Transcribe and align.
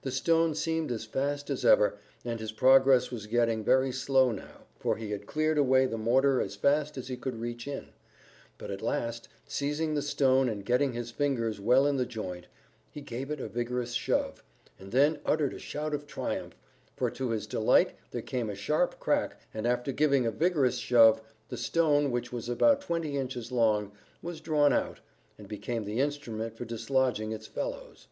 The 0.00 0.10
stone 0.10 0.54
seemed 0.54 0.90
as 0.90 1.04
fast 1.04 1.50
as 1.50 1.66
ever, 1.66 1.98
and 2.24 2.40
his 2.40 2.50
progress 2.50 3.10
was 3.10 3.26
getting 3.26 3.62
very 3.62 3.92
slow 3.92 4.32
now, 4.32 4.62
for 4.78 4.96
he 4.96 5.10
had 5.10 5.26
cleared 5.26 5.58
away 5.58 5.84
the 5.84 5.98
mortar 5.98 6.40
as 6.40 6.56
fast 6.56 6.96
as 6.96 7.08
he 7.08 7.16
could 7.18 7.38
reach 7.38 7.68
in; 7.68 7.88
but 8.56 8.70
at 8.70 8.80
last, 8.80 9.28
seizing 9.46 9.92
the 9.92 10.00
stone 10.00 10.48
and 10.48 10.64
getting 10.64 10.94
his 10.94 11.10
fingers 11.10 11.60
well 11.60 11.86
in 11.86 11.98
the 11.98 12.06
joint, 12.06 12.46
he 12.90 13.02
gave 13.02 13.30
it 13.30 13.38
a 13.38 13.48
vigorous 13.48 13.92
shove, 13.92 14.42
and 14.78 14.92
then 14.92 15.20
uttered 15.26 15.52
a 15.52 15.58
shout 15.58 15.92
of 15.92 16.06
triumph, 16.06 16.54
for 16.96 17.10
to 17.10 17.28
his 17.28 17.46
delight 17.46 17.92
there 18.12 18.22
came 18.22 18.48
a 18.48 18.54
sharp 18.54 18.98
crack, 18.98 19.42
and 19.52 19.66
after 19.66 19.92
giving 19.92 20.24
a 20.24 20.30
vigorous 20.30 20.78
shove, 20.78 21.20
the 21.50 21.58
stone, 21.58 22.10
which 22.10 22.32
was 22.32 22.48
about 22.48 22.80
twenty 22.80 23.18
inches 23.18 23.52
long, 23.52 23.92
was 24.22 24.40
drawn 24.40 24.72
out, 24.72 25.00
and 25.36 25.48
became 25.48 25.84
the 25.84 26.00
instrument 26.00 26.56
for 26.56 26.64
dislodging 26.64 27.32
its 27.32 27.46
fellows. 27.46 28.06